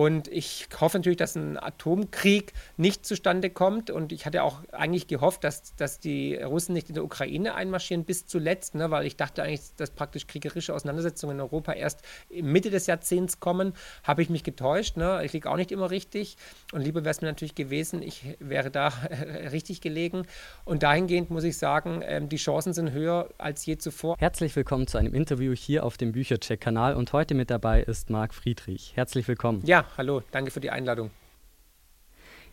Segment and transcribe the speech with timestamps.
[0.00, 3.90] Und ich hoffe natürlich, dass ein Atomkrieg nicht zustande kommt.
[3.90, 8.04] Und ich hatte auch eigentlich gehofft, dass, dass die Russen nicht in der Ukraine einmarschieren
[8.04, 8.90] bis zuletzt, ne?
[8.90, 12.00] weil ich dachte eigentlich, dass praktisch kriegerische Auseinandersetzungen in Europa erst
[12.30, 13.74] Mitte des Jahrzehnts kommen.
[14.02, 14.96] Habe ich mich getäuscht.
[14.96, 15.20] Ne?
[15.22, 16.38] Ich liege auch nicht immer richtig.
[16.72, 18.88] Und lieber wäre es mir natürlich gewesen, ich wäre da
[19.52, 20.22] richtig gelegen.
[20.64, 24.16] Und dahingehend muss ich sagen, ähm, die Chancen sind höher als je zuvor.
[24.18, 26.94] Herzlich willkommen zu einem Interview hier auf dem Büchercheck-Kanal.
[26.96, 28.92] Und heute mit dabei ist Marc Friedrich.
[28.94, 29.60] Herzlich willkommen.
[29.66, 31.10] Ja, hallo, danke für die Einladung.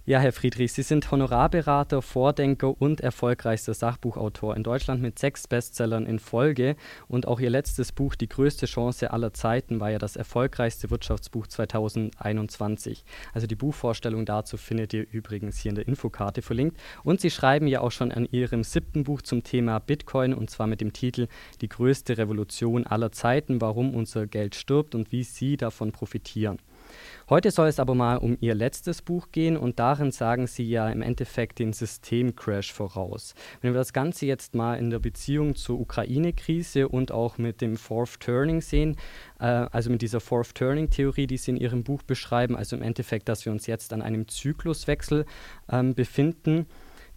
[0.09, 6.05] Ja, Herr Friedrich, Sie sind Honorarberater, Vordenker und erfolgreichster Sachbuchautor in Deutschland mit sechs Bestsellern
[6.05, 6.77] in Folge.
[7.09, 11.47] Und auch Ihr letztes Buch, Die größte Chance aller Zeiten, war ja das erfolgreichste Wirtschaftsbuch
[11.47, 13.03] 2021.
[13.33, 16.77] Also die Buchvorstellung dazu findet ihr übrigens hier in der Infokarte verlinkt.
[17.03, 20.67] Und Sie schreiben ja auch schon an Ihrem siebten Buch zum Thema Bitcoin und zwar
[20.67, 21.27] mit dem Titel
[21.59, 26.59] Die größte Revolution aller Zeiten, warum unser Geld stirbt und wie Sie davon profitieren.
[27.29, 30.89] Heute soll es aber mal um Ihr letztes Buch gehen und darin sagen Sie ja
[30.89, 33.35] im Endeffekt den Systemcrash voraus.
[33.61, 37.77] Wenn wir das Ganze jetzt mal in der Beziehung zur Ukraine-Krise und auch mit dem
[37.77, 38.95] Fourth Turning sehen,
[39.39, 43.29] äh, also mit dieser Fourth Turning-Theorie, die Sie in Ihrem Buch beschreiben, also im Endeffekt,
[43.29, 45.25] dass wir uns jetzt an einem Zykluswechsel
[45.69, 46.67] ähm, befinden,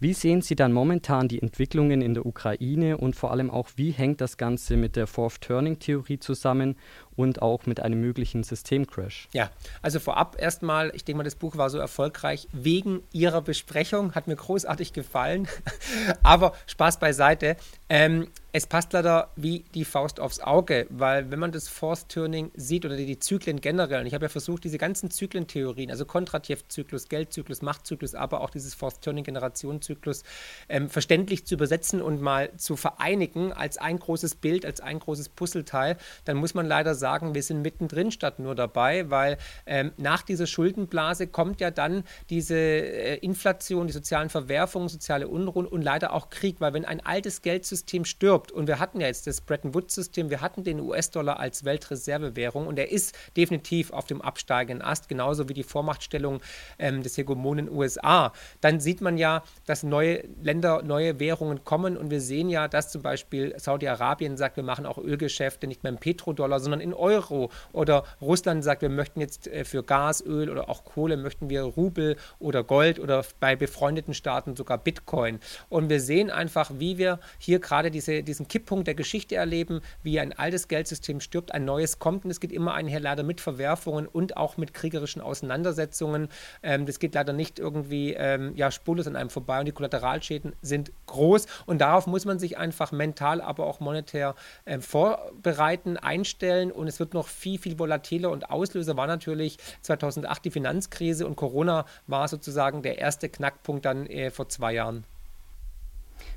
[0.01, 3.91] wie sehen Sie dann momentan die Entwicklungen in der Ukraine und vor allem auch, wie
[3.91, 6.75] hängt das Ganze mit der Fourth Turning Theorie zusammen
[7.15, 9.27] und auch mit einem möglichen Systemcrash?
[9.33, 9.49] Ja,
[9.81, 14.27] also vorab erstmal, ich denke mal, das Buch war so erfolgreich wegen Ihrer Besprechung, hat
[14.27, 15.47] mir großartig gefallen,
[16.23, 17.57] aber Spaß beiseite.
[17.89, 22.51] Ähm, es passt leider wie die Faust aufs Auge, weil wenn man das Force Turning
[22.55, 27.07] sieht oder die, Zyklen generell, und ich habe ja versucht, diese ganzen Zyklentheorien, also Kontratjev-Zyklus,
[27.07, 30.23] Geldzyklus, Machtzyklus, aber auch dieses Force Turning Generationenzyklus
[30.67, 35.29] ähm, verständlich zu übersetzen und mal zu vereinigen als ein großes Bild, als ein großes
[35.29, 40.21] Puzzleteil, dann muss man leider sagen, wir sind mittendrin statt nur dabei, weil ähm, nach
[40.21, 46.13] dieser Schuldenblase kommt ja dann diese äh, Inflation, die sozialen Verwerfungen, soziale Unruhen und leider
[46.13, 48.51] auch Krieg, weil wenn ein altes Geldsystem stirbt.
[48.53, 52.79] Und wir hatten ja jetzt das Bretton Woods-System, wir hatten den US-Dollar als Weltreservewährung und
[52.79, 56.41] er ist definitiv auf dem absteigenden Ast, genauso wie die Vormachtstellung
[56.79, 58.31] ähm, des Hegemonen USA.
[58.61, 62.91] Dann sieht man ja, dass neue Länder, neue Währungen kommen und wir sehen ja, dass
[62.91, 67.51] zum Beispiel Saudi-Arabien sagt, wir machen auch Ölgeschäfte nicht mehr im Petrodollar, sondern in Euro.
[67.73, 71.63] Oder Russland sagt, wir möchten jetzt äh, für Gas, Öl oder auch Kohle möchten wir
[71.63, 75.39] Rubel oder Gold oder bei befreundeten Staaten sogar Bitcoin.
[75.69, 80.19] Und wir sehen einfach, wie wir hier gerade diese, diesen Kipppunkt der Geschichte erleben, wie
[80.19, 84.07] ein altes Geldsystem stirbt, ein neues kommt und es geht immer einher leider mit Verwerfungen
[84.07, 86.29] und auch mit kriegerischen Auseinandersetzungen.
[86.63, 90.53] Ähm, das geht leider nicht irgendwie ähm, ja, spurlos an einem vorbei und die Kollateralschäden
[90.61, 94.35] sind groß und darauf muss man sich einfach mental, aber auch monetär
[94.65, 100.45] äh, vorbereiten, einstellen und es wird noch viel, viel volatiler und Auslöser war natürlich 2008
[100.45, 105.05] die Finanzkrise und Corona war sozusagen der erste Knackpunkt dann äh, vor zwei Jahren.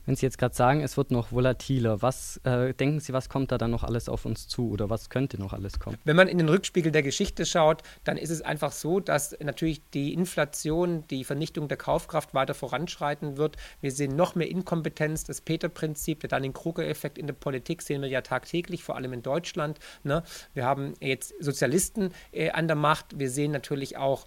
[0.06, 3.53] Wenn Sie jetzt gerade sagen, es wird noch volatiler, was äh, denken Sie, was kommt
[3.53, 5.97] da dann noch alles auf uns zu oder was könnte noch alles kommen?
[6.05, 9.83] Wenn man in den Rückspiegel der Geschichte schaut, dann ist es einfach so, dass natürlich
[9.91, 13.56] die Inflation, die Vernichtung der Kaufkraft weiter voranschreiten wird.
[13.81, 18.21] Wir sehen noch mehr Inkompetenz, das Peter-Prinzip, der Dunning-Kruger-Effekt in der Politik sehen wir ja
[18.21, 19.78] tagtäglich, vor allem in Deutschland.
[20.03, 20.22] Ne?
[20.53, 23.19] Wir haben jetzt Sozialisten äh, an der Macht.
[23.19, 24.27] Wir sehen natürlich auch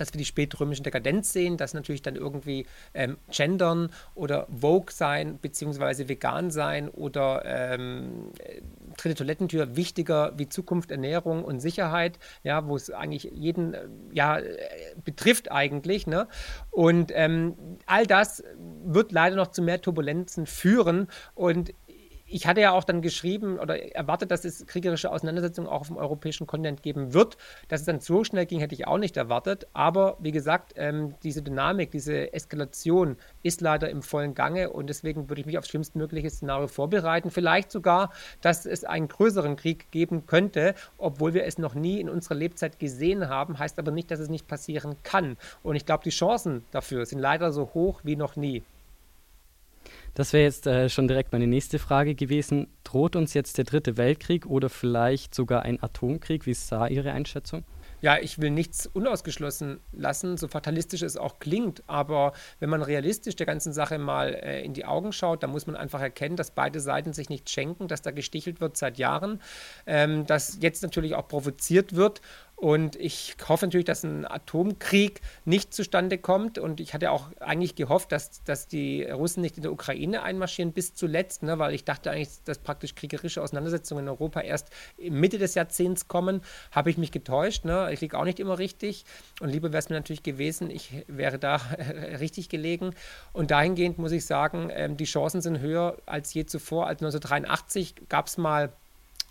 [0.00, 5.38] dass wir die spätrömische Dekadenz sehen, dass natürlich dann irgendwie ähm, gendern oder Vogue sein,
[5.40, 8.32] beziehungsweise vegan sein oder ähm,
[8.96, 14.38] dritte Toilettentür wichtiger wie Zukunft, Ernährung und Sicherheit, ja, wo es eigentlich jeden äh, ja,
[14.38, 14.44] äh,
[15.04, 16.06] betrifft eigentlich.
[16.06, 16.26] Ne?
[16.70, 17.54] Und ähm,
[17.86, 18.42] all das
[18.84, 21.08] wird leider noch zu mehr Turbulenzen führen.
[21.34, 21.72] Und
[22.30, 25.96] ich hatte ja auch dann geschrieben oder erwartet, dass es kriegerische Auseinandersetzungen auch auf dem
[25.96, 27.36] europäischen Kontinent geben wird.
[27.68, 29.66] Dass es dann so schnell ging, hätte ich auch nicht erwartet.
[29.72, 35.28] Aber wie gesagt, ähm, diese Dynamik, diese Eskalation ist leider im vollen Gange und deswegen
[35.28, 37.30] würde ich mich aufs schlimmstmögliche Szenario vorbereiten.
[37.30, 42.08] Vielleicht sogar, dass es einen größeren Krieg geben könnte, obwohl wir es noch nie in
[42.08, 45.36] unserer Lebzeit gesehen haben, heißt aber nicht, dass es nicht passieren kann.
[45.62, 48.62] Und ich glaube, die Chancen dafür sind leider so hoch wie noch nie.
[50.14, 52.68] Das wäre jetzt äh, schon direkt meine nächste Frage gewesen.
[52.84, 56.46] Droht uns jetzt der dritte Weltkrieg oder vielleicht sogar ein Atomkrieg?
[56.46, 57.64] Wie da Ihre Einschätzung?
[58.00, 63.36] ja, ich will nichts unausgeschlossen lassen, so fatalistisch es auch klingt, aber wenn man realistisch
[63.36, 66.50] der ganzen Sache mal äh, in die Augen schaut, dann muss man einfach erkennen, dass
[66.50, 69.40] beide Seiten sich nicht schenken, dass da gestichelt wird seit Jahren,
[69.86, 72.22] ähm, dass jetzt natürlich auch provoziert wird
[72.60, 76.58] Und ich hoffe natürlich, dass ein Atomkrieg nicht zustande kommt.
[76.58, 80.74] Und ich hatte auch eigentlich gehofft, dass, dass die Russen nicht in der Ukraine einmarschieren
[80.74, 81.58] bis zuletzt, ne?
[81.58, 84.68] weil ich dachte eigentlich, dass praktisch kriegerische Auseinandersetzungen in Europa erst
[84.98, 86.42] Mitte des Jahrzehnts kommen.
[86.70, 87.64] Habe ich mich getäuscht.
[87.64, 87.88] Ne?
[87.94, 89.06] Ich liege auch nicht immer richtig.
[89.40, 91.56] Und lieber wäre es mir natürlich gewesen, ich wäre da
[92.20, 92.90] richtig gelegen.
[93.32, 96.88] Und dahingehend muss ich sagen, ähm, die Chancen sind höher als je zuvor.
[96.88, 98.70] Als 1983 gab es mal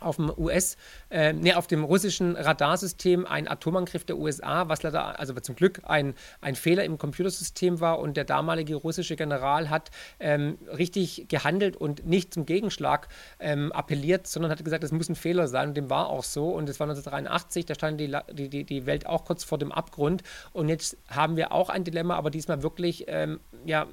[0.01, 0.77] auf dem US,
[1.09, 5.81] äh, nee, auf dem russischen Radarsystem ein Atomangriff der USA, was leider, also zum Glück
[5.83, 7.99] ein, ein Fehler im Computersystem war.
[7.99, 13.07] Und der damalige russische General hat ähm, richtig gehandelt und nicht zum Gegenschlag
[13.39, 15.69] ähm, appelliert, sondern hat gesagt, es muss ein Fehler sein.
[15.69, 16.49] Und dem war auch so.
[16.49, 18.15] Und es war 1983, da stand die,
[18.49, 20.23] die, die Welt auch kurz vor dem Abgrund.
[20.53, 23.87] Und jetzt haben wir auch ein Dilemma, aber diesmal wirklich, ähm, ja,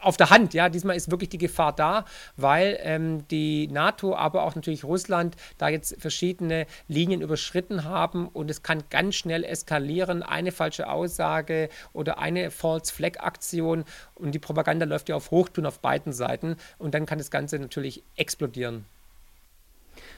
[0.00, 0.54] auf der Hand.
[0.54, 2.04] Ja, diesmal ist wirklich die Gefahr da,
[2.36, 8.50] weil ähm, die NATO, aber auch natürlich Russland da jetzt verschiedene Linien überschritten haben und
[8.50, 10.22] es kann ganz schnell eskalieren.
[10.22, 13.84] Eine falsche Aussage oder eine False Flag Aktion
[14.14, 17.58] und die Propaganda läuft ja auf Hochtun auf beiden Seiten und dann kann das Ganze
[17.58, 18.84] natürlich explodieren.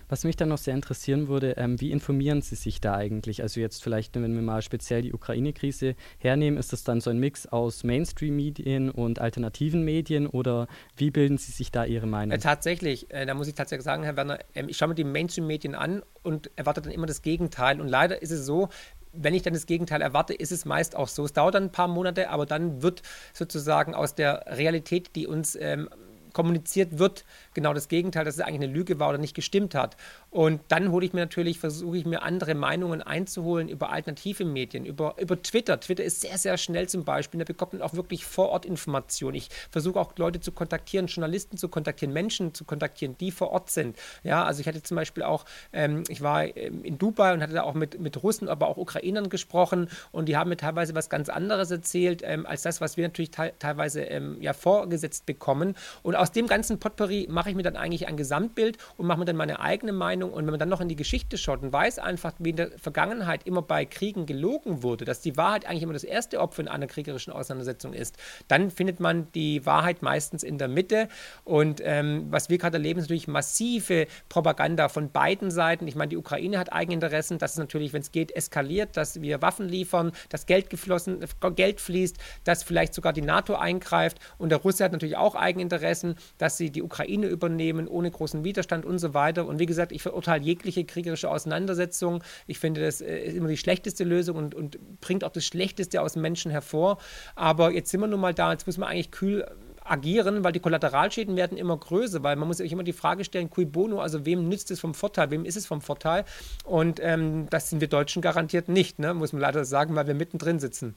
[0.08, 3.42] Was mich dann noch sehr interessieren würde, ähm, wie informieren Sie sich da eigentlich?
[3.42, 7.18] Also jetzt vielleicht, wenn wir mal speziell die Ukraine-Krise hernehmen, ist das dann so ein
[7.18, 10.66] Mix aus Mainstream-Medien und alternativen Medien oder
[10.96, 12.36] wie bilden Sie sich da Ihre Meinung?
[12.36, 15.04] Äh, tatsächlich, äh, da muss ich tatsächlich sagen, Herr Werner, äh, ich schaue mir die
[15.04, 17.80] Mainstream-Medien an und erwarte dann immer das Gegenteil.
[17.80, 18.68] Und leider ist es so,
[19.14, 21.24] wenn ich dann das Gegenteil erwarte, ist es meist auch so.
[21.24, 23.02] Es dauert dann ein paar Monate, aber dann wird
[23.32, 25.88] sozusagen aus der Realität, die uns ähm,
[26.34, 29.96] kommuniziert wird, genau das Gegenteil, dass es eigentlich eine Lüge war oder nicht gestimmt hat.
[30.34, 34.84] Und dann hole ich mir natürlich, versuche ich mir andere Meinungen einzuholen über alternative Medien,
[34.84, 35.78] über, über Twitter.
[35.78, 37.38] Twitter ist sehr, sehr schnell zum Beispiel.
[37.38, 39.36] Da bekommt man auch wirklich vor Ort Informationen.
[39.36, 43.70] Ich versuche auch Leute zu kontaktieren, Journalisten zu kontaktieren, Menschen zu kontaktieren, die vor Ort
[43.70, 43.96] sind.
[44.24, 47.54] Ja, also ich hatte zum Beispiel auch, ähm, ich war ähm, in Dubai und hatte
[47.54, 51.08] da auch mit, mit Russen, aber auch Ukrainern gesprochen und die haben mir teilweise was
[51.08, 55.76] ganz anderes erzählt, ähm, als das, was wir natürlich te teilweise ähm, ja vorgesetzt bekommen.
[56.02, 59.26] Und aus dem ganzen Potpourri mache ich mir dann eigentlich ein Gesamtbild und mache mir
[59.26, 60.23] dann meine eigene Meinung.
[60.32, 62.70] Und wenn man dann noch in die Geschichte schaut und weiß einfach, wie in der
[62.78, 66.68] Vergangenheit immer bei Kriegen gelogen wurde, dass die Wahrheit eigentlich immer das erste Opfer in
[66.68, 68.16] einer kriegerischen Auseinandersetzung ist,
[68.48, 71.08] dann findet man die Wahrheit meistens in der Mitte.
[71.44, 75.86] Und ähm, was wir gerade erleben, ist natürlich massive Propaganda von beiden Seiten.
[75.86, 79.42] Ich meine, die Ukraine hat Eigeninteressen, dass es natürlich, wenn es geht, eskaliert, dass wir
[79.42, 81.24] Waffen liefern, dass Geld geflossen,
[81.56, 84.18] Geld fließt, dass vielleicht sogar die NATO eingreift.
[84.38, 88.84] Und der Russe hat natürlich auch Eigeninteressen dass sie die Ukraine übernehmen ohne großen Widerstand
[88.84, 89.46] und so weiter.
[89.46, 92.22] Und wie gesagt, ich verurteile jegliche kriegerische Auseinandersetzung.
[92.46, 96.00] Ich finde, das äh, ist immer die schlechteste Lösung und, und bringt auch das Schlechteste
[96.00, 96.98] aus Menschen hervor.
[97.34, 99.44] Aber jetzt sind wir nun mal da, jetzt muss man eigentlich kühl
[99.84, 103.50] agieren, weil die Kollateralschäden werden immer größer, weil man muss sich immer die Frage stellen,
[103.50, 106.24] cui bono, also wem nützt es vom Vorteil, wem ist es vom Vorteil?
[106.64, 109.12] Und ähm, das sind wir Deutschen garantiert nicht, ne?
[109.12, 110.94] muss man leider sagen, weil wir mittendrin sitzen.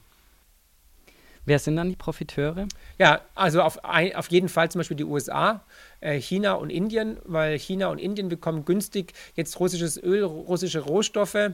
[1.48, 2.68] Wer sind dann die Profiteure?
[2.98, 5.64] Ja, also auf, auf jeden Fall zum Beispiel die USA,
[6.00, 11.52] äh, China und Indien, weil China und Indien bekommen günstig jetzt russisches Öl, russische Rohstoffe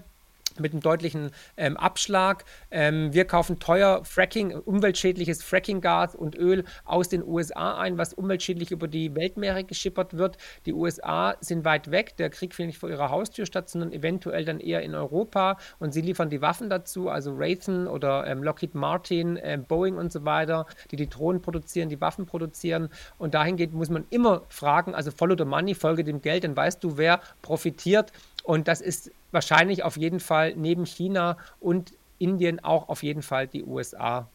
[0.59, 2.45] mit einem deutlichen ähm, Abschlag.
[2.71, 8.71] Ähm, wir kaufen teuer Fracking, umweltschädliches Frackinggas und Öl aus den USA ein, was umweltschädlich
[8.71, 10.37] über die Weltmeere geschippert wird.
[10.67, 12.17] Die USA sind weit weg.
[12.17, 15.59] Der Krieg findet nicht vor ihrer Haustür statt, sondern eventuell dann eher in Europa.
[15.79, 20.13] Und sie liefern die Waffen dazu, also Raytheon oder ähm, Lockheed Martin, ähm, Boeing und
[20.13, 22.89] so weiter, die die Drohnen produzieren, die Waffen produzieren.
[23.19, 26.83] Und dahingehend muss man immer fragen, also follow the money, folge dem Geld, dann weißt
[26.83, 28.13] du, wer profitiert.
[28.45, 33.49] Und das ist wahrscheinlich auf jeden Fall neben China und Indien auch auf jeden Fall
[33.49, 34.29] die USA.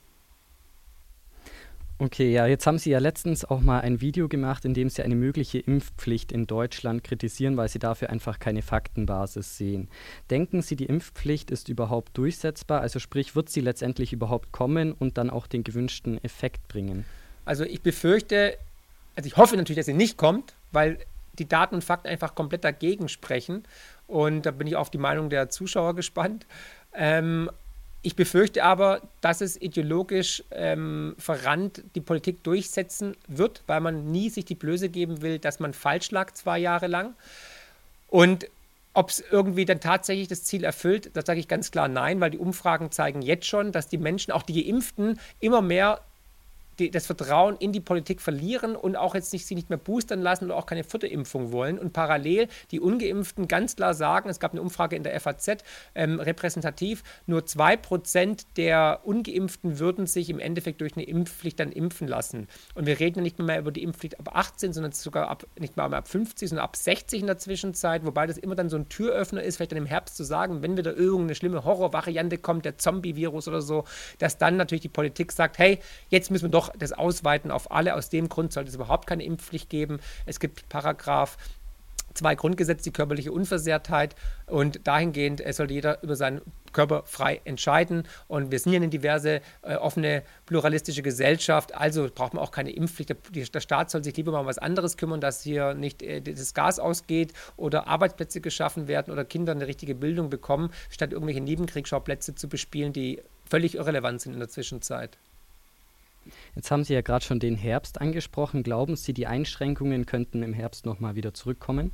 [2.01, 5.03] Okay, ja, jetzt haben Sie ja letztens auch mal ein Video gemacht, in dem Sie
[5.03, 9.89] eine mögliche Impfpflicht in Deutschland kritisieren, weil Sie dafür einfach keine Faktenbasis sehen.
[10.29, 12.79] Denken Sie, die Impfpflicht ist überhaupt durchsetzbar?
[12.79, 17.03] Also sprich, wird sie letztendlich überhaupt kommen und dann auch den gewünschten Effekt bringen?
[17.43, 18.57] Also ich befürchte,
[19.17, 20.99] also ich hoffe natürlich, dass sie nicht kommt, weil
[21.37, 23.63] die Daten und Fakten einfach komplett dagegen sprechen.
[24.09, 26.47] Und da bin ich auf die Meinung der Zuschauer gespannt.
[26.93, 27.49] Ähm,
[28.01, 34.29] ich befürchte aber, dass es ideologisch ähm, verrannt die Politik durchsetzen wird, weil man nie
[34.29, 37.13] sich die Blöße geben will, dass man falsch lag zwei Jahre lang.
[38.07, 38.47] Und
[38.93, 42.31] ob es irgendwie dann tatsächlich das Ziel erfüllt, da sage ich ganz klar nein, weil
[42.31, 46.01] die Umfragen zeigen jetzt schon, dass die Menschen, auch die Geimpften, immer mehr
[46.79, 50.21] die, das Vertrauen in die Politik verlieren und auch jetzt nicht, sie nicht mehr boostern
[50.21, 51.77] lassen oder auch keine vierte Impfung wollen.
[51.77, 55.63] Und parallel die Ungeimpften ganz klar sagen, es gab eine Umfrage in der FAZ,
[55.95, 62.07] ähm, repräsentativ, nur 2% der Ungeimpften würden sich im Endeffekt durch eine Impfpflicht dann impfen
[62.07, 62.47] lassen.
[62.75, 65.77] Und wir reden ja nicht mehr über die Impfpflicht ab 18, sondern sogar ab, nicht
[65.77, 68.89] mal ab 50, sondern ab 60 in der Zwischenzeit, wobei das immer dann so ein
[68.89, 72.77] Türöffner ist, vielleicht dann im Herbst zu sagen, wenn wieder irgendeine schlimme Horrorvariante kommt, der
[72.77, 73.83] Zombie-Virus oder so,
[74.19, 77.95] dass dann natürlich die Politik sagt, hey, jetzt müssen wir doch das ausweiten auf alle.
[77.95, 79.99] Aus dem Grund sollte es überhaupt keine Impfpflicht geben.
[80.25, 81.37] Es gibt Paragraph
[82.13, 88.03] zwei Grundgesetze, die körperliche Unversehrtheit und dahingehend äh, sollte jeder über seinen Körper frei entscheiden
[88.27, 92.71] und wir sind ja eine diverse, äh, offene, pluralistische Gesellschaft, also braucht man auch keine
[92.71, 93.09] Impfpflicht.
[93.09, 96.21] Der, der, Staat soll sich lieber mal um was anderes kümmern, dass hier nicht äh,
[96.21, 101.41] das Gas ausgeht oder Arbeitsplätze geschaffen werden oder Kinder eine richtige Bildung bekommen, statt irgendwelche
[101.41, 105.17] Nebenkriegsschauplätze zu bespielen, die völlig irrelevant sind in der Zwischenzeit.
[106.55, 108.63] Jetzt haben Sie ja gerade schon den Herbst angesprochen.
[108.63, 111.91] Glauben Sie, die Einschränkungen könnten im Herbst nochmal wieder zurückkommen?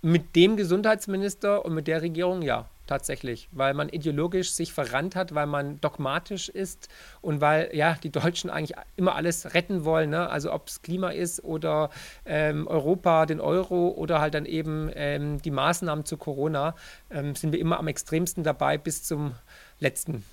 [0.00, 5.34] Mit dem Gesundheitsminister und mit der Regierung ja, tatsächlich, weil man ideologisch sich verrannt hat,
[5.34, 6.88] weil man dogmatisch ist
[7.20, 10.28] und weil ja die Deutschen eigentlich immer alles retten wollen, ne?
[10.28, 11.90] also ob es Klima ist oder
[12.24, 16.74] ähm, Europa, den Euro oder halt dann eben ähm, die Maßnahmen zu Corona,
[17.10, 19.34] ähm, sind wir immer am extremsten dabei bis zum
[19.78, 20.24] letzten.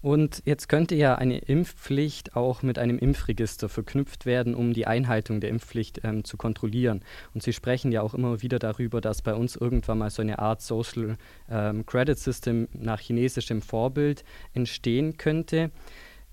[0.00, 5.40] Und jetzt könnte ja eine Impfpflicht auch mit einem Impfregister verknüpft werden, um die Einhaltung
[5.40, 7.02] der Impfpflicht ähm, zu kontrollieren.
[7.34, 10.38] Und Sie sprechen ja auch immer wieder darüber, dass bei uns irgendwann mal so eine
[10.38, 11.16] Art Social
[11.50, 14.24] ähm, Credit System nach chinesischem Vorbild
[14.54, 15.70] entstehen könnte.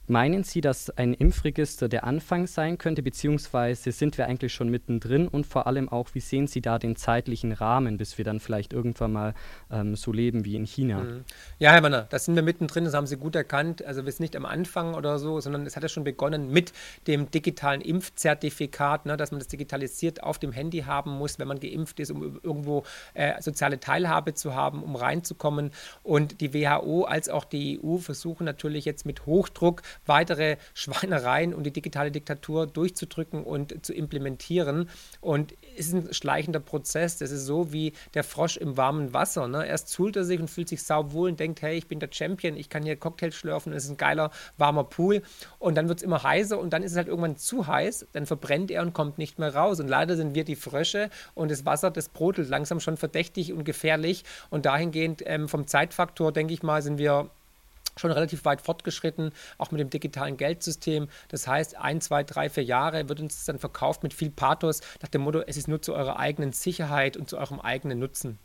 [0.07, 5.27] Meinen Sie, dass ein Impfregister der Anfang sein könnte, beziehungsweise sind wir eigentlich schon mittendrin
[5.27, 8.71] und vor allem auch, wie sehen Sie da den zeitlichen Rahmen, bis wir dann vielleicht
[8.71, 9.33] irgendwann mal
[9.71, 10.99] ähm, so leben wie in China?
[10.99, 11.23] Mhm.
[11.57, 13.83] Ja, Herr Manner, da sind wir mittendrin, das haben Sie gut erkannt.
[13.83, 16.71] Also wir sind nicht am Anfang oder so, sondern es hat ja schon begonnen mit
[17.07, 21.59] dem digitalen Impfzertifikat, ne, dass man das digitalisiert auf dem Handy haben muss, wenn man
[21.59, 22.83] geimpft ist, um irgendwo
[23.15, 25.71] äh, soziale Teilhabe zu haben, um reinzukommen.
[26.03, 31.63] Und die WHO als auch die EU versuchen natürlich jetzt mit Hochdruck weitere Schweinereien und
[31.63, 34.89] die digitale Diktatur durchzudrücken und zu implementieren.
[35.21, 37.17] Und es ist ein schleichender Prozess.
[37.17, 39.47] Das ist so wie der Frosch im warmen Wasser.
[39.47, 39.65] Ne?
[39.65, 42.55] Erst zult er sich und fühlt sich sauwohl und denkt, hey, ich bin der Champion,
[42.55, 45.21] ich kann hier Cocktails schlürfen, es ist ein geiler, warmer Pool.
[45.59, 48.25] Und dann wird es immer heißer und dann ist es halt irgendwann zu heiß, dann
[48.25, 49.79] verbrennt er und kommt nicht mehr raus.
[49.79, 53.63] Und leider sind wir die Frösche und das Wasser, das brodelt langsam schon verdächtig und
[53.63, 54.23] gefährlich.
[54.49, 57.29] Und dahingehend ähm, vom Zeitfaktor, denke ich mal, sind wir
[57.97, 61.07] schon relativ weit fortgeschritten, auch mit dem digitalen Geldsystem.
[61.29, 64.81] Das heißt, ein, zwei, drei, vier Jahre wird uns das dann verkauft mit viel Pathos
[65.01, 68.39] nach dem Motto, es ist nur zu eurer eigenen Sicherheit und zu eurem eigenen Nutzen.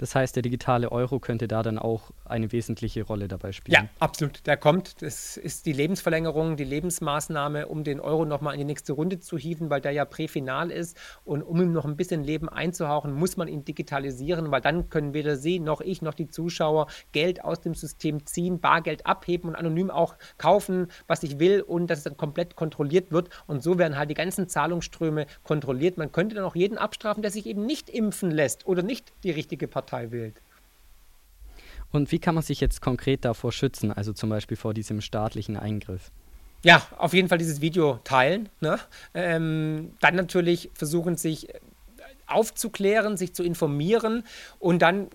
[0.00, 3.74] Das heißt, der digitale Euro könnte da dann auch eine wesentliche Rolle dabei spielen.
[3.74, 4.46] Ja, absolut.
[4.46, 5.02] Der kommt.
[5.02, 9.36] Das ist die Lebensverlängerung, die Lebensmaßnahme, um den Euro nochmal in die nächste Runde zu
[9.36, 10.96] hieven, weil der ja präfinal ist.
[11.26, 15.12] Und um ihm noch ein bisschen Leben einzuhauchen, muss man ihn digitalisieren, weil dann können
[15.12, 19.54] weder Sie noch ich noch die Zuschauer Geld aus dem System ziehen, Bargeld abheben und
[19.54, 23.28] anonym auch kaufen, was ich will und dass es dann komplett kontrolliert wird.
[23.46, 25.98] Und so werden halt die ganzen Zahlungsströme kontrolliert.
[25.98, 29.30] Man könnte dann auch jeden abstrafen, der sich eben nicht impfen lässt oder nicht die
[29.30, 30.34] richtige Partei Partei wählt.
[31.92, 35.56] Und wie kann man sich jetzt konkret davor schützen, also zum Beispiel vor diesem staatlichen
[35.56, 36.12] Eingriff?
[36.62, 38.48] Ja, auf jeden Fall dieses Video teilen.
[38.60, 38.78] Ne?
[39.14, 41.48] Ähm, dann natürlich versuchen, sich
[42.26, 44.22] aufzuklären, sich zu informieren
[44.60, 45.08] und dann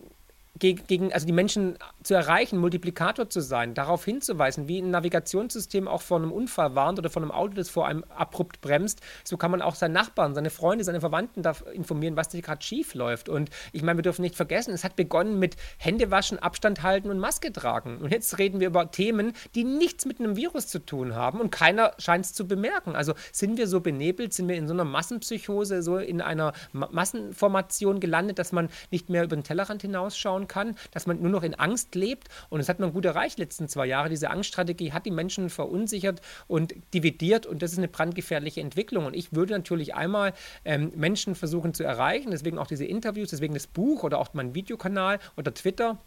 [0.60, 6.02] gegen, also die Menschen zu erreichen, Multiplikator zu sein, darauf hinzuweisen, wie ein Navigationssystem auch
[6.02, 9.50] vor einem Unfall warnt oder vor einem Auto, das vor einem abrupt bremst, so kann
[9.50, 11.42] man auch seinen Nachbarn, seine Freunde, seine Verwandten
[11.74, 13.28] informieren, was da gerade schief läuft.
[13.28, 17.18] Und ich meine, wir dürfen nicht vergessen, es hat begonnen mit Händewaschen, Abstand halten und
[17.18, 17.98] Maske tragen.
[17.98, 21.50] Und jetzt reden wir über Themen, die nichts mit einem Virus zu tun haben und
[21.50, 22.96] keiner scheint es zu bemerken.
[22.96, 28.00] Also sind wir so benebelt, sind wir in so einer Massenpsychose, so in einer Massenformation
[28.00, 31.56] gelandet, dass man nicht mehr über den Tellerrand hinausschauen kann, dass man nur noch in
[31.56, 32.28] Angst lebt.
[32.50, 34.10] Und das hat man gut erreicht letzten zwei Jahre.
[34.10, 39.06] Diese Angststrategie hat die Menschen verunsichert und dividiert und das ist eine brandgefährliche Entwicklung.
[39.06, 40.34] Und ich würde natürlich einmal
[40.64, 44.54] ähm, Menschen versuchen zu erreichen, deswegen auch diese Interviews, deswegen das Buch oder auch mein
[44.54, 45.98] Videokanal oder Twitter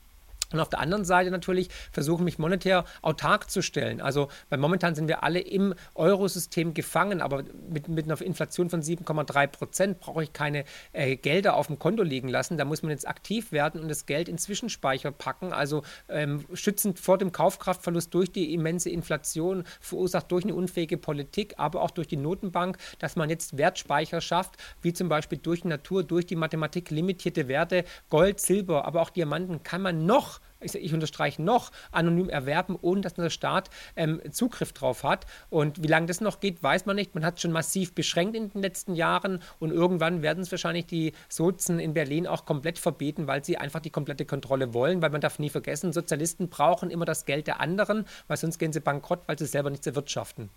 [0.52, 4.00] und auf der anderen Seite natürlich versuchen, mich monetär autark zu stellen.
[4.00, 8.82] Also, weil momentan sind wir alle im Eurosystem gefangen, aber mit, mit einer Inflation von
[8.82, 12.56] 7,3 Prozent brauche ich keine äh, Gelder auf dem Konto liegen lassen.
[12.56, 15.52] Da muss man jetzt aktiv werden und das Geld in Zwischenspeicher packen.
[15.52, 21.54] Also ähm, schützend vor dem Kaufkraftverlust durch die immense Inflation, verursacht durch eine unfähige Politik,
[21.58, 26.04] aber auch durch die Notenbank, dass man jetzt Wertspeicher schafft, wie zum Beispiel durch Natur,
[26.04, 30.94] durch die Mathematik limitierte Werte, Gold, Silber, aber auch Diamanten kann man noch ich, ich,
[30.94, 35.26] unterstreiche noch, anonym erwerben, ohne dass der Staat ähm, Zugriff drauf hat.
[35.50, 37.14] Und wie lange das noch geht, weiß man nicht.
[37.14, 40.86] Man hat es schon massiv beschränkt in den letzten Jahren und irgendwann werden es wahrscheinlich
[40.86, 45.10] die Sozen in Berlin auch komplett verbieten, weil sie einfach die komplette Kontrolle wollen, weil
[45.10, 48.80] man darf nie vergessen, Sozialisten brauchen immer das Geld der anderen, weil sonst gehen sie
[48.80, 50.50] bankrott, weil sie selber nichts erwirtschaften.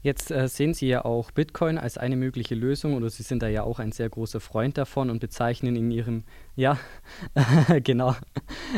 [0.00, 3.48] Jetzt äh, sehen Sie ja auch Bitcoin als eine mögliche Lösung oder Sie sind da
[3.48, 6.22] ja auch ein sehr großer Freund davon und bezeichnen in Ihrem,
[6.54, 6.78] ja,
[7.82, 8.14] genau,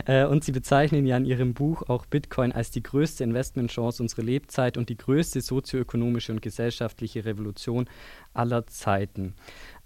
[0.06, 4.22] äh, und Sie bezeichnen ja in Ihrem Buch auch Bitcoin als die größte Investmentchance unserer
[4.22, 7.88] Lebzeit und die größte sozioökonomische und gesellschaftliche Revolution
[8.32, 9.34] aller Zeiten.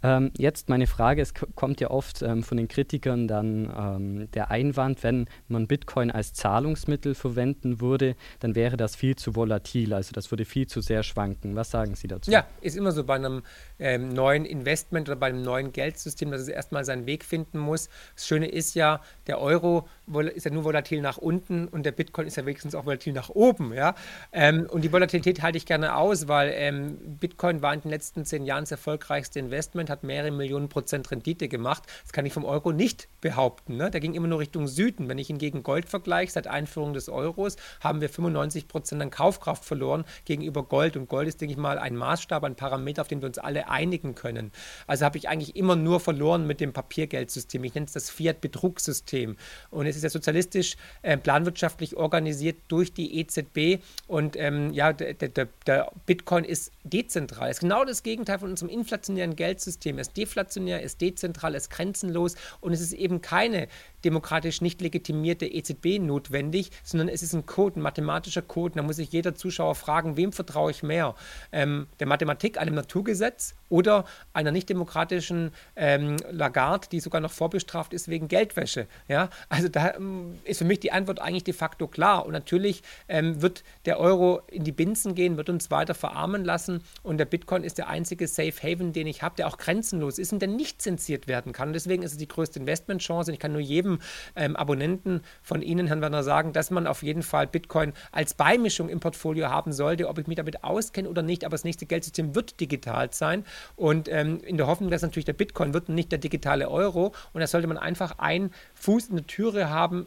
[0.05, 4.51] Ähm, jetzt meine Frage, es kommt ja oft ähm, von den Kritikern dann ähm, der
[4.51, 10.13] Einwand, wenn man Bitcoin als Zahlungsmittel verwenden würde, dann wäre das viel zu volatil, also
[10.13, 11.57] das würde viel zu sehr schwanken.
[11.57, 12.31] Was sagen Sie dazu?
[12.31, 13.43] Ja, ist immer so bei einem
[13.79, 17.89] ähm, neuen Investment oder bei einem neuen Geldsystem, dass es erstmal seinen Weg finden muss.
[18.15, 19.89] Das Schöne ist ja, der Euro
[20.35, 23.31] ist ja nur volatil nach unten und der Bitcoin ist ja wenigstens auch volatil nach
[23.31, 23.73] oben.
[23.73, 23.95] Ja?
[24.33, 28.27] Ähm, und die Volatilität halte ich gerne aus, weil ähm, Bitcoin war in den letzten
[28.27, 31.85] zehn Jahren das erfolgreichste Investment, hat mehrere Millionen Prozent Rendite gemacht.
[32.03, 33.77] Das kann ich vom Euro nicht behaupten.
[33.77, 33.91] Ne?
[33.91, 35.09] Der ging immer nur Richtung Süden.
[35.09, 39.11] Wenn ich ihn gegen Gold vergleiche, seit Einführung des Euros, haben wir 95 Prozent an
[39.11, 40.97] Kaufkraft verloren gegenüber Gold.
[40.97, 43.69] Und Gold ist, denke ich mal, ein Maßstab, ein Parameter, auf den wir uns alle
[43.69, 44.53] einigen können.
[44.87, 47.63] Also habe ich eigentlich immer nur verloren mit dem Papiergeldsystem.
[47.65, 49.37] Ich nenne es das Fiat-Betrugssystem.
[49.71, 53.83] Und es ist ja sozialistisch äh, planwirtschaftlich organisiert durch die EZB.
[54.07, 57.51] Und ähm, ja, der, der, der Bitcoin ist dezentral.
[57.51, 59.84] Es ist genau das Gegenteil von unserem inflationären Geldsystem.
[59.85, 63.69] Es ist deflationär, ist dezentral, ist grenzenlos und es ist eben keine
[64.05, 68.75] demokratisch nicht legitimierte EZB notwendig, sondern es ist ein Code, ein mathematischer Code.
[68.77, 71.15] Da muss sich jeder Zuschauer fragen, wem vertraue ich mehr?
[71.53, 77.93] Ähm, der Mathematik, einem Naturgesetz oder einer nicht demokratischen ähm, Lagarde, die sogar noch vorbestraft
[77.93, 78.87] ist wegen Geldwäsche.
[79.09, 79.31] Ja?
[79.49, 82.27] Also da ähm, ist für mich die Antwort eigentlich de facto klar.
[82.27, 86.83] Und natürlich ähm, wird der Euro in die Binsen gehen, wird uns weiter verarmen lassen.
[87.03, 90.33] Und der Bitcoin ist der einzige Safe Haven, den ich habe, der auch grenzenlos ist
[90.33, 91.69] und der nicht zensiert werden kann.
[91.69, 93.31] Und deswegen ist es die größte Investmentchance.
[93.31, 93.94] Und ich kann nur jedem
[94.37, 98.89] ähm, Abonnenten von Ihnen, Herrn Werner, sagen, dass man auf jeden Fall Bitcoin als Beimischung
[98.89, 101.45] im Portfolio haben sollte, ob ich mich damit auskenne oder nicht.
[101.45, 103.45] Aber das nächste Geldsystem wird digital sein.
[103.77, 107.15] Und ähm, in der Hoffnung, dass natürlich der Bitcoin wird und nicht der digitale Euro.
[107.33, 110.07] Und da sollte man einfach einen Fuß in der Türe haben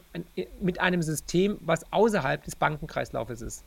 [0.60, 3.64] mit einem System, was außerhalb des Bankenkreislaufes ist.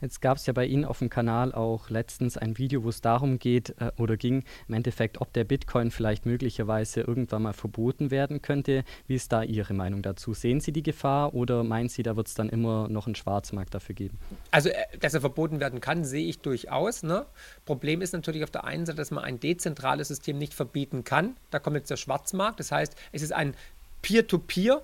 [0.00, 3.00] Jetzt gab es ja bei Ihnen auf dem Kanal auch letztens ein Video, wo es
[3.00, 8.10] darum geht äh, oder ging, im Endeffekt, ob der Bitcoin vielleicht möglicherweise irgendwann mal verboten
[8.10, 8.84] werden könnte.
[9.06, 10.32] Wie ist da Ihre Meinung dazu?
[10.32, 13.74] Sehen Sie die Gefahr oder meinen Sie, da wird es dann immer noch einen Schwarzmarkt
[13.74, 14.18] dafür geben?
[14.50, 17.02] Also, äh, dass er verboten werden kann, sehe ich durchaus.
[17.02, 17.26] Ne?
[17.66, 21.36] Problem ist natürlich auf der einen Seite, dass man ein dezentrales System nicht verbieten kann.
[21.50, 22.58] Da kommt jetzt der Schwarzmarkt.
[22.58, 23.54] Das heißt, es ist ein
[24.02, 24.76] Peer-to-Peer.
[24.76, 24.82] -Peer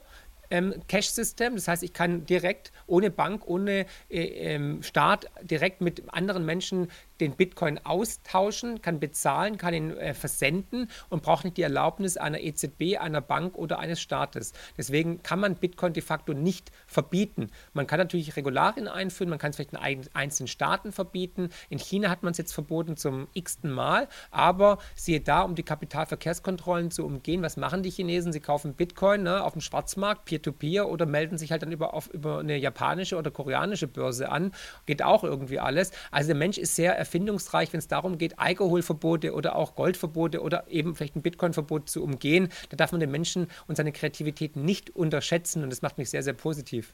[0.50, 1.54] ähm, Cash-System.
[1.54, 6.88] Das heißt, ich kann direkt ohne Bank, ohne äh, ähm, Staat direkt mit anderen Menschen
[7.20, 12.40] den Bitcoin austauschen, kann bezahlen, kann ihn äh, versenden und braucht nicht die Erlaubnis einer
[12.40, 14.52] EZB, einer Bank oder eines Staates.
[14.76, 17.50] Deswegen kann man Bitcoin de facto nicht verbieten.
[17.72, 21.50] Man kann natürlich Regularien einführen, man kann es vielleicht in einzelnen Staaten verbieten.
[21.70, 25.62] In China hat man es jetzt verboten zum x-ten Mal, aber siehe da, um die
[25.62, 28.32] Kapitalverkehrskontrollen zu umgehen, was machen die Chinesen?
[28.32, 31.94] Sie kaufen Bitcoin ne, auf dem Schwarzmarkt, Peer-to-Peer -Peer, oder melden sich halt dann über,
[31.94, 34.52] auf, über eine japanische oder koreanische Börse an.
[34.86, 35.92] Geht auch irgendwie alles.
[36.10, 40.64] Also der Mensch ist sehr erfindungsreich, wenn es darum geht, Alkoholverbote oder auch Goldverbote oder
[40.68, 42.48] eben vielleicht ein Bitcoin-Verbot zu umgehen.
[42.70, 46.22] Da darf man den Menschen und seine Kreativität nicht unterschätzen und das macht mich sehr,
[46.22, 46.92] sehr positiv.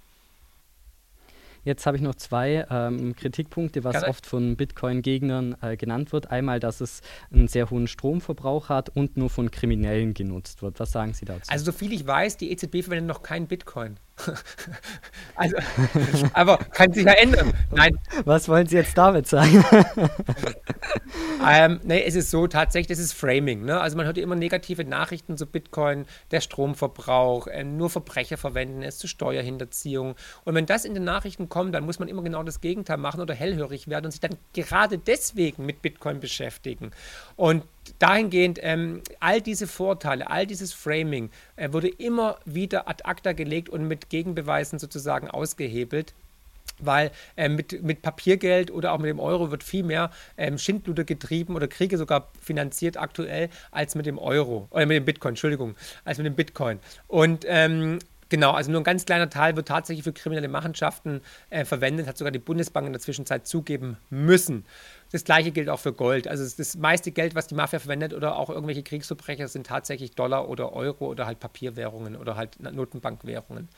[1.65, 6.31] Jetzt habe ich noch zwei ähm, Kritikpunkte, was oft von Bitcoin-Gegnern äh, genannt wird.
[6.31, 10.81] Einmal, dass es einen sehr hohen Stromverbrauch hat und nur von Kriminellen genutzt wird.
[10.81, 11.49] Was sagen Sie dazu?
[11.49, 13.97] Also, soviel ich weiß, die EZB verwendet noch keinen Bitcoin.
[15.35, 15.57] also,
[16.33, 17.53] aber kann sich ja ändern.
[17.71, 17.99] Nein.
[18.25, 19.65] Was wollen Sie jetzt damit sagen?
[21.49, 23.65] ähm, nee, es ist so tatsächlich, es ist Framing.
[23.65, 23.81] Ne?
[23.81, 28.83] Also man hört ja immer negative Nachrichten zu Bitcoin, der Stromverbrauch, äh, nur Verbrecher verwenden
[28.83, 30.15] es zur Steuerhinterziehung.
[30.45, 33.21] Und wenn das in den Nachrichten kommt, dann muss man immer genau das Gegenteil machen
[33.21, 36.91] oder hellhörig werden und sich dann gerade deswegen mit Bitcoin beschäftigen.
[37.37, 37.65] Und
[37.99, 43.69] dahingehend, ähm, all diese Vorteile, all dieses Framing äh, wurde immer wieder ad acta gelegt
[43.69, 46.15] und mit Gegenbeweisen sozusagen ausgehebelt
[46.79, 51.05] weil äh, mit, mit Papiergeld oder auch mit dem Euro wird viel mehr ähm, Schindluder
[51.05, 55.77] getrieben oder Kriege sogar finanziert aktuell als mit dem Euro, oder mit dem Bitcoin, Entschuldigung,
[56.05, 56.81] als mit dem Bitcoin.
[57.09, 57.99] Und ähm,
[58.33, 62.17] Genau, also nur ein ganz kleiner Teil wird tatsächlich für kriminelle Machenschaften äh, verwendet, hat
[62.17, 64.65] sogar die Bundesbank in der Zwischenzeit zugeben müssen.
[65.13, 66.27] Das gleiche gilt auch für Gold.
[66.27, 70.49] Also das meiste Geld, was die Mafia verwendet oder auch irgendwelche Kriegsverbrecher, sind tatsächlich Dollar
[70.49, 73.69] oder Euro oder halt Papierwährungen oder halt Notenbankwährungen.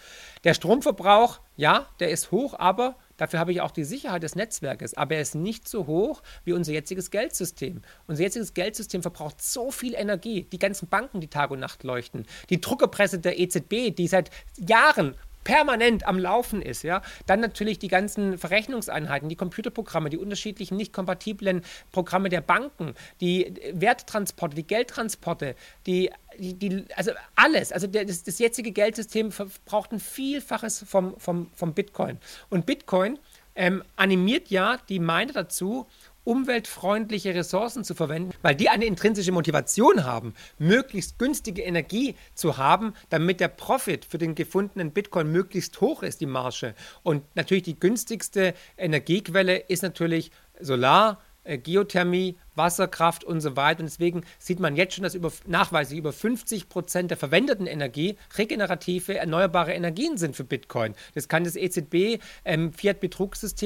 [0.45, 4.95] Der Stromverbrauch, ja, der ist hoch, aber dafür habe ich auch die Sicherheit des Netzwerkes.
[4.95, 7.83] Aber er ist nicht so hoch wie unser jetziges Geldsystem.
[8.07, 10.45] Unser jetziges Geldsystem verbraucht so viel Energie.
[10.45, 12.27] Die ganzen Banken, die Tag und Nacht leuchten.
[12.49, 17.89] Die Druckerpresse der EZB, die seit Jahren permanent am Laufen ist, ja, dann natürlich die
[17.89, 25.55] ganzen Verrechnungseinheiten, die Computerprogramme, die unterschiedlichen nicht kompatiblen Programme der Banken, die Werttransporte, die Geldtransporte,
[25.87, 29.31] die, die, die also alles, also der, das, das, jetzige Geldsystem
[29.65, 32.19] braucht ein Vielfaches vom, vom, vom Bitcoin.
[32.49, 33.19] Und Bitcoin
[33.55, 35.87] ähm, animiert ja die Miner dazu,
[36.25, 42.95] umweltfreundliche Ressourcen zu verwenden, weil die eine intrinsische Motivation haben, möglichst günstige Energie zu haben,
[43.11, 46.75] damit der Profit für den gefundenen Bitcoin möglichst hoch ist, die Marge.
[47.03, 53.81] Und natürlich die günstigste Energiequelle ist natürlich Solar, äh, Geothermie, Wasserkraft und so weiter.
[53.81, 58.17] Und deswegen sieht man jetzt schon, dass über, nachweislich über 50 Prozent der verwendeten Energie
[58.37, 60.95] regenerative, erneuerbare Energien sind für Bitcoin.
[61.15, 62.73] Das kann das EZB ähm,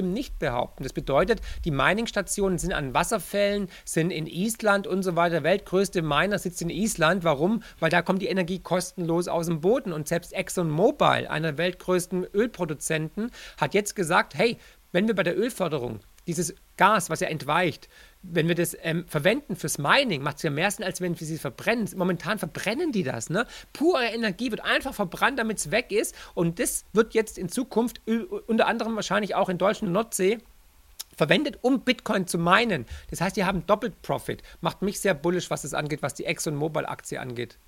[0.03, 0.83] nicht behaupten.
[0.83, 5.37] Das bedeutet, die Mining-Stationen sind an Wasserfällen, sind in Island und so weiter.
[5.37, 7.25] Der weltgrößte Miner sitzt in Island.
[7.25, 7.63] Warum?
[7.79, 9.93] Weil da kommt die Energie kostenlos aus dem Boden.
[9.93, 14.59] Und selbst ExxonMobil, einer der weltgrößten Ölproduzenten, hat jetzt gesagt, hey,
[14.93, 17.91] wenn wir bei der Ölförderung dieses Gas, was ja entweicht,
[18.23, 21.27] wenn wir das ähm, verwenden fürs Mining, macht es ja mehr Sinn, als wenn wir
[21.27, 21.89] sie verbrennen.
[21.97, 23.31] Momentan verbrennen die das.
[23.31, 23.47] Ne?
[23.73, 26.15] Pure Energie wird einfach verbrannt, damit es weg ist.
[26.35, 28.01] Und das wird jetzt in Zukunft
[28.47, 30.39] unter anderem wahrscheinlich auch in Deutschland und Nordsee
[31.17, 32.87] verwendet, um Bitcoin zu meinen.
[33.11, 34.43] Das heißt, die haben doppelt Profit.
[34.61, 37.59] Macht mich sehr bullisch, was das angeht, was die ExxonMobil-Aktie angeht.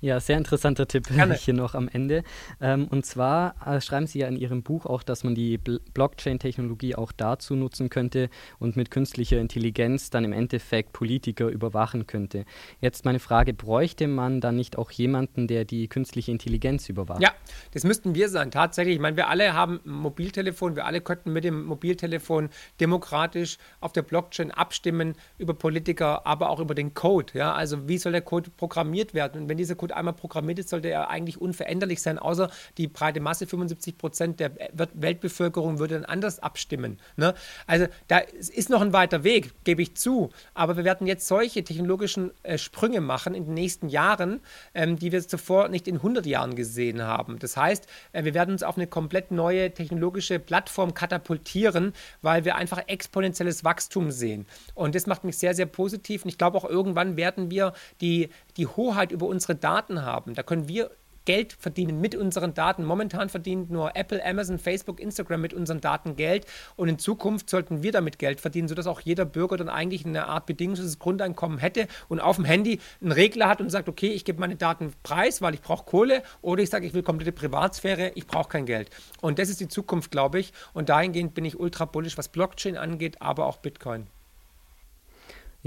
[0.00, 1.34] Ja, sehr interessanter Tipp Gerne.
[1.34, 2.22] hier noch am Ende.
[2.60, 6.94] Ähm, und zwar äh, schreiben Sie ja in Ihrem Buch auch, dass man die Blockchain-Technologie
[6.94, 8.30] auch dazu nutzen könnte
[8.60, 12.44] und mit künstlicher Intelligenz dann im Endeffekt Politiker überwachen könnte.
[12.80, 17.20] Jetzt meine Frage, bräuchte man dann nicht auch jemanden, der die künstliche Intelligenz überwacht?
[17.20, 17.32] Ja,
[17.74, 18.94] das müssten wir sein, tatsächlich.
[18.94, 23.92] Ich meine, wir alle haben ein Mobiltelefon, wir alle könnten mit dem Mobiltelefon demokratisch auf
[23.92, 27.32] der Blockchain abstimmen über Politiker, aber auch über den Code.
[27.36, 27.52] Ja?
[27.52, 29.42] Also wie soll der Code programmiert werden?
[29.42, 32.88] Und wenn dieser Code Code einmal programmiert ist, sollte er eigentlich unveränderlich sein, außer die
[32.88, 34.52] breite Masse, 75 Prozent der
[34.94, 36.98] Weltbevölkerung würde dann anders abstimmen.
[37.16, 37.34] Ne?
[37.66, 40.30] Also da ist noch ein weiter Weg, gebe ich zu.
[40.54, 44.40] Aber wir werden jetzt solche technologischen äh, Sprünge machen in den nächsten Jahren,
[44.74, 47.38] ähm, die wir zuvor nicht in 100 Jahren gesehen haben.
[47.38, 52.56] Das heißt, äh, wir werden uns auf eine komplett neue technologische Plattform katapultieren, weil wir
[52.56, 54.46] einfach exponentielles Wachstum sehen.
[54.74, 56.24] Und das macht mich sehr, sehr positiv.
[56.24, 60.34] Und ich glaube auch irgendwann werden wir die, die Hoheit über unsere Daten Daten haben.
[60.34, 60.90] Da können wir
[61.24, 62.84] Geld verdienen mit unseren Daten.
[62.84, 67.82] Momentan verdient nur Apple, Amazon, Facebook, Instagram mit unseren Daten Geld und in Zukunft sollten
[67.82, 71.86] wir damit Geld verdienen, sodass auch jeder Bürger dann eigentlich eine Art bedingungsloses Grundeinkommen hätte
[72.08, 75.42] und auf dem Handy einen Regler hat und sagt, okay, ich gebe meine Daten preis,
[75.42, 78.88] weil ich brauche Kohle oder ich sage, ich will komplette Privatsphäre, ich brauche kein Geld.
[79.20, 80.54] Und das ist die Zukunft, glaube ich.
[80.72, 84.06] Und dahingehend bin ich ultra bullisch, was Blockchain angeht, aber auch Bitcoin.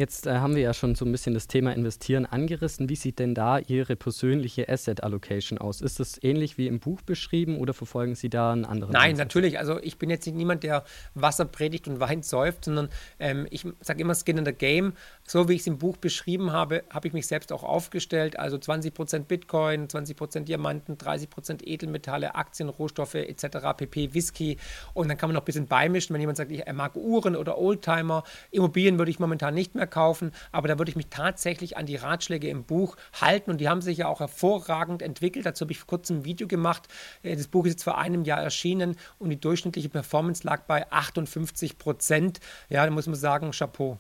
[0.01, 2.89] Jetzt äh, haben wir ja schon so ein bisschen das Thema Investieren angerissen.
[2.89, 5.79] Wie sieht denn da Ihre persönliche Asset Allocation aus?
[5.79, 8.93] Ist das ähnlich wie im Buch beschrieben oder verfolgen Sie da einen anderen?
[8.93, 9.19] Nein, Ansatz?
[9.19, 9.59] natürlich.
[9.59, 13.63] Also ich bin jetzt nicht niemand, der Wasser predigt und Wein säuft, sondern ähm, ich
[13.81, 14.93] sage immer Skin in the Game.
[15.23, 18.39] So wie ich es im Buch beschrieben habe, habe ich mich selbst auch aufgestellt.
[18.39, 23.45] Also 20% Bitcoin, 20% Diamanten, 30% Edelmetalle, Aktien, Rohstoffe etc.
[23.77, 24.57] pp, Whisky.
[24.95, 27.59] Und dann kann man noch ein bisschen beimischen, wenn jemand sagt, er mag Uhren oder
[27.59, 28.23] Oldtimer.
[28.49, 31.97] Immobilien würde ich momentan nicht mehr kaufen, aber da würde ich mich tatsächlich an die
[31.97, 35.45] Ratschläge im Buch halten und die haben sich ja auch hervorragend entwickelt.
[35.45, 36.87] Dazu habe ich vor kurzem ein Video gemacht.
[37.21, 40.91] Äh, das Buch ist jetzt vor einem Jahr erschienen und die durchschnittliche Performance lag bei
[40.91, 42.39] 58 Prozent.
[42.69, 43.99] Ja, da muss man sagen, Chapeau.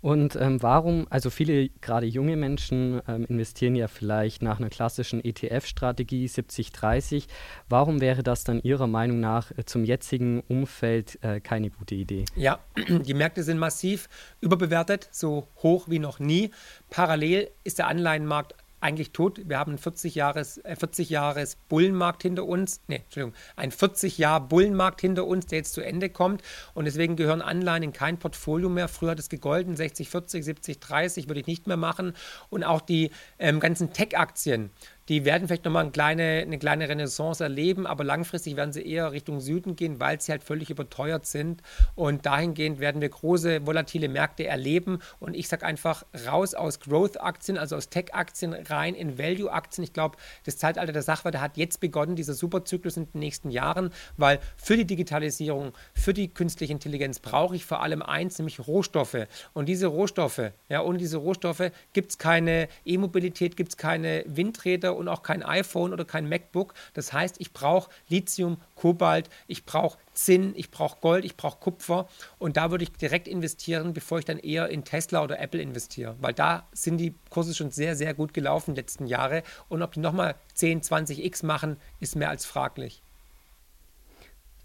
[0.00, 5.22] Und ähm, warum, also viele, gerade junge Menschen, ähm, investieren ja vielleicht nach einer klassischen
[5.22, 7.26] ETF-Strategie 70-30.
[7.68, 12.24] Warum wäre das dann Ihrer Meinung nach äh, zum jetzigen Umfeld äh, keine gute Idee?
[12.34, 14.08] Ja, die Märkte sind massiv
[14.40, 16.50] überbewertet, so hoch wie noch nie.
[16.88, 19.40] Parallel ist der Anleihenmarkt eigentlich tot.
[19.48, 22.80] Wir haben einen 40 Jahres, äh, 40 Jahres Bullenmarkt hinter uns.
[22.88, 26.42] Ne, Entschuldigung, ein 40 Jahr Bullenmarkt hinter uns, der jetzt zu Ende kommt.
[26.74, 28.88] Und deswegen gehören Anleihen in kein Portfolio mehr.
[28.88, 32.14] Früher hat es gegolten, 60, 40, 70, 30 würde ich nicht mehr machen.
[32.48, 34.70] Und auch die ähm, ganzen Tech-Aktien,
[35.10, 39.10] Die werden vielleicht nochmal eine kleine, eine kleine Renaissance erleben, aber langfristig werden sie eher
[39.10, 41.62] Richtung Süden gehen, weil sie halt völlig überteuert sind.
[41.96, 45.00] Und dahingehend werden wir große volatile Märkte erleben.
[45.18, 49.82] Und ich sage einfach raus aus Growth-Aktien, also aus Tech-Aktien, rein in Value-Aktien.
[49.82, 53.90] Ich glaube, das Zeitalter der Sachwerte hat jetzt begonnen, dieser Superzyklus in den nächsten Jahren,
[54.16, 59.26] weil für die Digitalisierung, für die künstliche Intelligenz brauche ich vor allem eins, nämlich Rohstoffe.
[59.54, 64.99] Und diese Rohstoffe, ja, ohne diese Rohstoffe gibt es keine E-Mobilität, gibt es keine Windräder
[65.00, 66.74] und auch kein iPhone oder kein MacBook.
[66.94, 72.08] Das heißt, ich brauche Lithium, Kobalt, ich brauche Zinn, ich brauche Gold, ich brauche Kupfer
[72.38, 76.14] und da würde ich direkt investieren, bevor ich dann eher in Tesla oder Apple investiere,
[76.20, 80.00] weil da sind die Kurse schon sehr, sehr gut gelaufen letzten Jahre und ob die
[80.00, 83.02] nochmal 10, 20x machen, ist mehr als fraglich.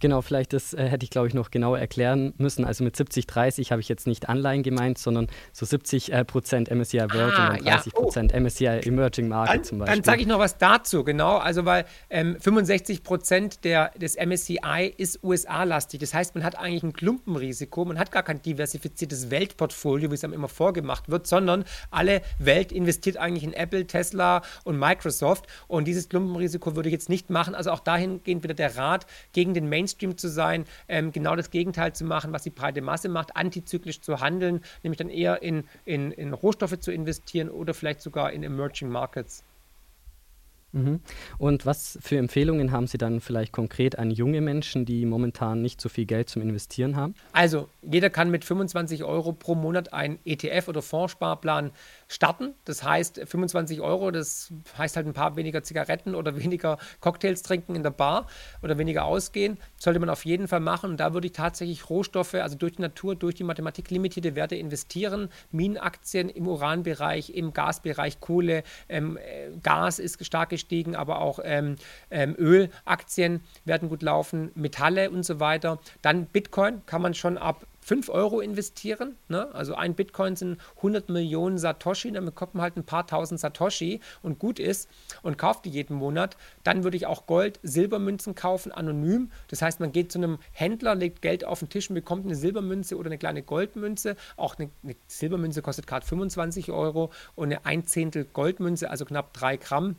[0.06, 2.64] Genau, vielleicht das äh, hätte ich, glaube ich, noch genauer erklären müssen.
[2.64, 6.70] Also mit 70, 30 habe ich jetzt nicht Anleihen gemeint, sondern so 70 äh, Prozent
[6.70, 8.38] MSCI World ah, und 30 Prozent ja.
[8.38, 8.42] oh.
[8.42, 9.96] MSCI Emerging Market dann, zum Beispiel.
[9.96, 11.38] Dann sage ich noch was dazu, genau.
[11.38, 16.02] Also weil ähm, 65 Prozent des MSCI ist USA-lastig.
[16.02, 17.84] Das heißt, man hat eigentlich ein Klumpenrisiko.
[17.86, 22.72] Man hat gar kein diversifiziertes Weltportfolio, wie es einem immer vorgemacht wird, sondern alle Welt
[22.72, 25.48] investiert eigentlich in Apple, Tesla und Microsoft.
[25.68, 27.56] Und dieses Klumpenrisiko würde ich jetzt nicht machen.
[27.56, 31.50] Also auch dahingehend wieder der Rat gegen den Mainstream Mainstream zu sein, ähm, genau das
[31.52, 35.64] Gegenteil zu machen, was die breite Masse macht, antizyklisch zu handeln, nämlich dann eher in,
[35.86, 39.44] in, in Rohstoffe zu investieren oder vielleicht sogar in Emerging Markets.
[40.74, 41.00] Mhm.
[41.38, 45.80] Und was für Empfehlungen haben Sie dann vielleicht konkret an junge Menschen, die momentan nicht
[45.80, 47.16] so viel Geld zum Investieren haben?
[47.32, 51.72] Also, jeder kann mit 25 Euro pro Monat einen ETF oder Fondssparplan
[52.08, 52.54] starten.
[52.66, 57.76] Das heißt, 25 Euro, das heißt halt ein paar weniger Zigaretten oder weniger Cocktails trinken
[57.76, 58.28] in der Bar
[58.62, 59.58] oder weniger ausgehen.
[59.78, 60.92] Sollte man auf jeden Fall machen.
[60.92, 64.56] Und da würde ich tatsächlich Rohstoffe, also durch die Natur, durch die Mathematik limitierte Werte
[64.56, 65.30] investieren.
[65.52, 71.76] Minenaktien im Uranbereich, im Gasbereich, Kohle, ähm, äh, Gas ist stark gestiegen, aber auch ähm,
[72.12, 75.80] ähm, Ölaktien werden gut laufen, Metalle und so weiter.
[76.02, 79.16] Dann Bitcoin kann man schon ab 5 Euro investieren.
[79.28, 79.54] Ne?
[79.54, 84.00] Also ein Bitcoin sind 100 Millionen Satoshi, damit kommt man halt ein paar tausend Satoshi
[84.24, 84.90] und gut ist
[85.22, 86.36] und kauft die jeden Monat.
[86.64, 89.30] Dann würde ich auch Gold, Silbermünzen kaufen, anonym.
[89.50, 92.36] Das heißt, man geht zu einem Händler, legt Geld auf den Tisch und bekommt eine
[92.36, 94.16] Silbermünze oder eine kleine Goldmünze.
[94.36, 99.32] Auch eine, eine Silbermünze kostet gerade 25 Euro und eine ein Zehntel Goldmünze, also knapp
[99.34, 99.96] 3 Gramm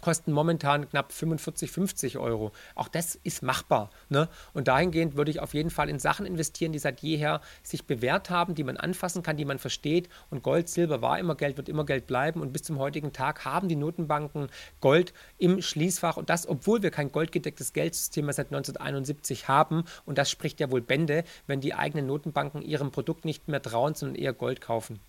[0.00, 2.52] kosten momentan knapp 45, 50 Euro.
[2.74, 3.90] Auch das ist machbar.
[4.08, 4.28] Ne?
[4.52, 8.30] Und dahingehend würde ich auf jeden Fall in Sachen investieren, die seit jeher sich bewährt
[8.30, 10.08] haben, die man anfassen kann, die man versteht.
[10.30, 12.40] Und Gold, Silber war immer Geld, wird immer Geld bleiben.
[12.40, 14.48] Und bis zum heutigen Tag haben die Notenbanken
[14.80, 16.16] Gold im Schließfach.
[16.16, 19.84] Und das, obwohl wir kein goldgedecktes Geldsystem mehr seit 1971 haben.
[20.04, 23.94] Und das spricht ja wohl Bände, wenn die eigenen Notenbanken ihrem Produkt nicht mehr trauen,
[23.94, 25.00] sondern eher Gold kaufen.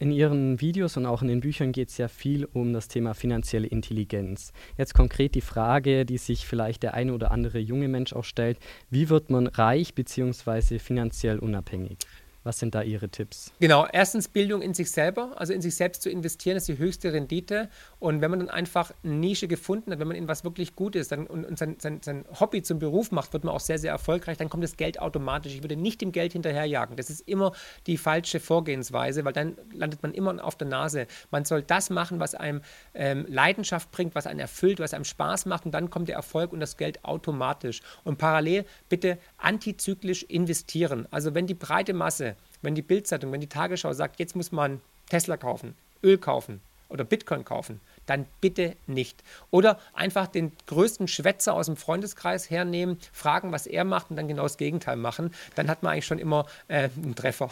[0.00, 3.14] In Ihren Videos und auch in den Büchern geht es ja viel um das Thema
[3.14, 4.52] finanzielle Intelligenz.
[4.76, 8.58] Jetzt konkret die Frage, die sich vielleicht der eine oder andere junge Mensch auch stellt,
[8.90, 10.80] wie wird man reich bzw.
[10.80, 11.98] finanziell unabhängig?
[12.44, 13.52] Was sind da Ihre Tipps?
[13.58, 17.10] Genau, erstens Bildung in sich selber, also in sich selbst zu investieren, ist die höchste
[17.14, 17.70] Rendite.
[17.98, 20.94] Und wenn man dann einfach eine Nische gefunden hat, wenn man in was wirklich gut
[20.94, 23.78] ist dann, und, und sein, sein, sein, Hobby zum Beruf macht, wird man auch sehr,
[23.78, 25.54] sehr erfolgreich, dann kommt das Geld automatisch.
[25.54, 26.96] Ich würde nicht dem Geld hinterherjagen.
[26.96, 27.52] Das ist immer
[27.86, 31.06] die falsche Vorgehensweise, weil dann landet man immer auf der Nase.
[31.30, 32.60] Man soll das machen, was einem
[32.92, 36.52] ähm, Leidenschaft bringt, was einen erfüllt, was einem Spaß macht und dann kommt der Erfolg
[36.52, 37.80] und das Geld automatisch.
[38.02, 41.08] Und parallel bitte antizyklisch investieren.
[41.10, 42.33] Also wenn die breite Masse
[42.64, 47.04] wenn die Bildzeitung, wenn die Tagesschau sagt, jetzt muss man Tesla kaufen, Öl kaufen oder
[47.04, 49.22] Bitcoin kaufen, dann bitte nicht.
[49.50, 54.28] Oder einfach den größten Schwätzer aus dem Freundeskreis hernehmen, fragen, was er macht und dann
[54.28, 55.34] genau das Gegenteil machen.
[55.54, 57.50] Dann hat man eigentlich schon immer äh, einen Treffer.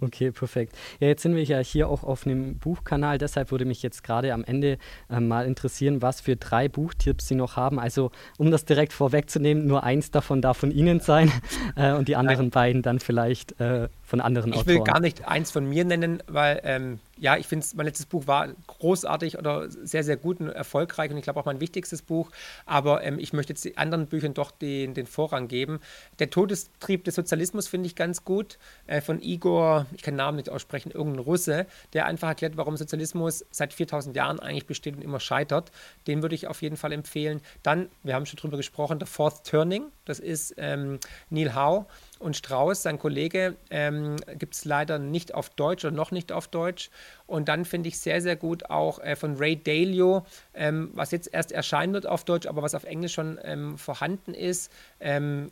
[0.00, 0.76] Okay, perfekt.
[0.98, 4.32] Ja, jetzt sind wir ja hier auch auf einem Buchkanal, deshalb würde mich jetzt gerade
[4.34, 4.78] am Ende
[5.08, 7.78] äh, mal interessieren, was für drei Buchtipps Sie noch haben.
[7.78, 11.30] Also, um das direkt vorwegzunehmen, nur eins davon darf von Ihnen sein
[11.76, 12.50] äh, und die anderen Nein.
[12.50, 14.74] beiden dann vielleicht äh, von anderen ich Autoren.
[14.74, 18.04] Ich will gar nicht eins von mir nennen, weil ähm, ja, ich finde, mein letztes
[18.04, 22.02] Buch war großartig oder sehr, sehr gut und erfolgreich und ich glaube auch mein wichtigstes
[22.02, 22.30] Buch.
[22.66, 25.80] Aber ähm, ich möchte jetzt den anderen Büchern doch den, den Vorrang geben.
[26.18, 30.36] Der Todestrieb des Sozialismus finde ich ganz gut äh, von Igor, ich kann den Namen
[30.36, 35.00] nicht aussprechen, irgendein Russe, der einfach erklärt, warum Sozialismus seit 4000 Jahren eigentlich besteht und
[35.00, 35.72] immer scheitert.
[36.06, 37.40] Den würde ich auf jeden Fall empfehlen.
[37.62, 40.98] Dann, wir haben schon drüber gesprochen, The Fourth Turning, das ist ähm,
[41.30, 41.86] Neil Howe
[42.24, 46.48] und Strauß, sein Kollege, ähm, gibt es leider nicht auf Deutsch oder noch nicht auf
[46.48, 46.90] Deutsch.
[47.26, 51.32] Und dann finde ich sehr, sehr gut auch äh, von Ray Dalio, ähm, was jetzt
[51.32, 54.72] erst erscheinen wird auf Deutsch, aber was auf Englisch schon ähm, vorhanden ist.
[55.00, 55.50] Ähm,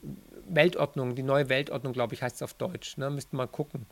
[0.49, 2.97] Weltordnung, die neue Weltordnung, glaube ich, heißt es auf Deutsch.
[2.97, 3.11] Ne?
[3.11, 3.85] Müssten mal gucken.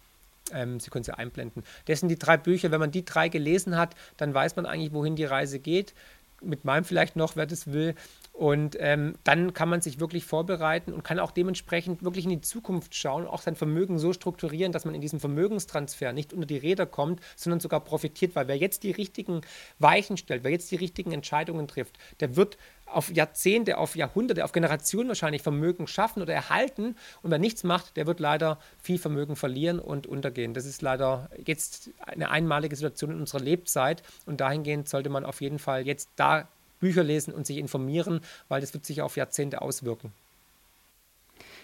[0.53, 1.65] Ähm, Sie können sie einblenden.
[1.85, 2.71] Das sind die drei Bücher.
[2.71, 5.93] Wenn man die drei gelesen hat, dann weiß man eigentlich, wohin die Reise geht.
[6.41, 7.95] Mit meinem vielleicht noch, wer das will.
[8.33, 12.41] Und ähm, dann kann man sich wirklich vorbereiten und kann auch dementsprechend wirklich in die
[12.41, 16.57] Zukunft schauen, auch sein Vermögen so strukturieren, dass man in diesem Vermögenstransfer nicht unter die
[16.57, 19.43] Räder kommt, sondern sogar profitiert, weil wer jetzt die richtigen
[19.79, 24.53] Weichen stellt, wer jetzt die richtigen Entscheidungen trifft, der wird auf Jahrzehnte, auf Jahrhunderte, auf
[24.53, 26.97] Generationen wahrscheinlich Vermögen schaffen oder erhalten.
[27.23, 30.55] Und wer nichts macht, der wird leider viel Vermögen verlieren und untergehen.
[30.55, 34.03] Das ist leider jetzt eine einmalige Situation in unserer Lebzeit.
[34.27, 36.49] Und dahingehend sollte man auf jeden Fall jetzt da
[36.81, 40.13] Bücher lesen und sich informieren, weil das wird sich auf Jahrzehnte auswirken.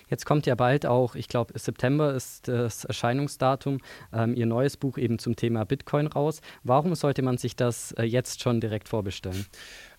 [0.08, 3.78] Jetzt kommt ja bald auch, ich glaube, September ist das Erscheinungsdatum,
[4.12, 6.40] ähm, Ihr neues Buch eben zum Thema Bitcoin raus.
[6.62, 9.46] Warum sollte man sich das äh, jetzt schon direkt vorbestellen?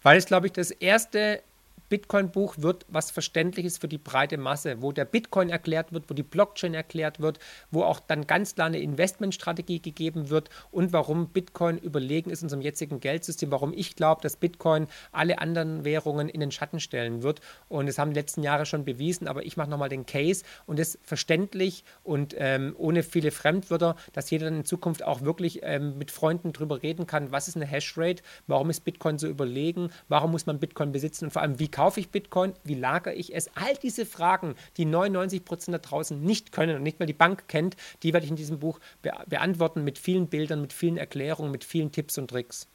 [0.01, 1.41] Weil es, glaube ich, das erste
[1.89, 6.23] Bitcoin-Buch wird was Verständliches für die breite Masse, wo der Bitcoin erklärt wird, wo die
[6.23, 7.39] Blockchain erklärt wird,
[7.71, 12.61] wo auch dann ganz klar eine Investmentstrategie gegeben wird und warum Bitcoin überlegen ist unserem
[12.61, 17.41] jetzigen Geldsystem, warum ich glaube, dass Bitcoin alle anderen Währungen in den Schatten stellen wird.
[17.69, 20.79] Und das haben die letzten Jahre schon bewiesen, aber ich mache nochmal den Case und
[20.79, 25.97] es verständlich und ähm, ohne viele Fremdwörter, dass jeder dann in Zukunft auch wirklich ähm,
[25.97, 30.31] mit Freunden darüber reden kann, was ist eine Hashrate, warum ist Bitcoin so überlegen, warum
[30.31, 32.53] muss man Bitcoin besitzen und vor allem, wie kaufe ich Bitcoin?
[32.63, 33.55] Wie lagere ich es?
[33.55, 37.47] All diese Fragen, die 99 Prozent da draußen nicht können und nicht mal die Bank
[37.47, 41.51] kennt, die werde ich in diesem Buch be beantworten mit vielen Bildern, mit vielen Erklärungen,
[41.51, 42.67] mit vielen Tipps und Tricks.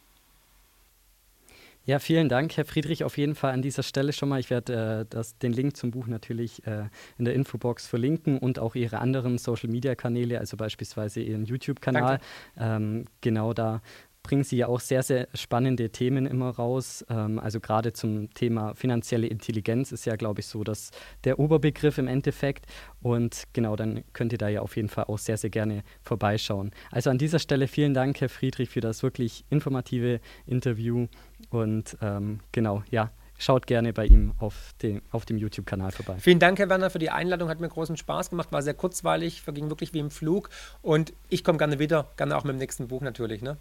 [1.84, 3.02] Ja, vielen Dank, Herr Friedrich.
[3.02, 4.38] Auf jeden Fall an dieser Stelle schon mal.
[4.38, 6.84] Ich werde äh, den Link zum Buch natürlich äh,
[7.18, 12.20] in der Infobox verlinken und auch Ihre anderen Social-Media-Kanäle, also beispielsweise Ihren YouTube-Kanal.
[12.56, 13.82] Ähm, genau da
[14.22, 17.04] bringen Sie ja auch sehr, sehr spannende Themen immer raus.
[17.08, 20.90] Ähm, also gerade zum Thema finanzielle Intelligenz ist ja, glaube ich, so dass
[21.24, 22.66] der Oberbegriff im Endeffekt.
[23.00, 26.70] Und genau, dann könnt ihr da ja auf jeden Fall auch sehr, sehr gerne vorbeischauen.
[26.90, 31.08] Also an dieser Stelle vielen Dank, Herr Friedrich, für das wirklich informative Interview.
[31.50, 36.16] Und ähm, genau, ja, schaut gerne bei ihm auf, den, auf dem YouTube-Kanal vorbei.
[36.18, 37.48] Vielen Dank, Herr Werner, für die Einladung.
[37.48, 40.48] Hat mir großen Spaß gemacht, war sehr kurzweilig, verging wirklich wie im Flug.
[40.80, 43.42] Und ich komme gerne wieder, gerne auch mit dem nächsten Buch natürlich.
[43.42, 43.56] Ne?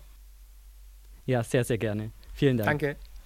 [1.25, 2.11] Ja, sehr, sehr gerne.
[2.33, 2.67] Vielen Dank.
[2.67, 2.95] Danke.